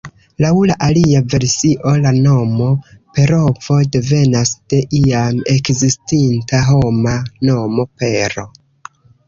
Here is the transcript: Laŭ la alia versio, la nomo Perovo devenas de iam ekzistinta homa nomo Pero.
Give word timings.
Laŭ 0.43 0.51
la 0.69 0.75
alia 0.85 1.19
versio, 1.33 1.91
la 2.05 2.13
nomo 2.15 2.69
Perovo 3.19 3.77
devenas 3.97 4.55
de 4.75 4.81
iam 5.03 5.45
ekzistinta 5.55 6.65
homa 6.73 7.17
nomo 7.53 7.89
Pero. 8.03 8.51